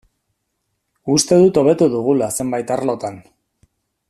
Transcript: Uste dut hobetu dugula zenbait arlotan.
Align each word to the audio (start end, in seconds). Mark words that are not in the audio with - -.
Uste 1.15 1.39
dut 1.43 1.59
hobetu 1.63 1.91
dugula 1.97 2.31
zenbait 2.41 2.77
arlotan. 2.79 3.25